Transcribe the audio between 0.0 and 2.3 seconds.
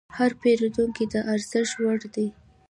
هر پیرودونکی د ارزښت وړ دی.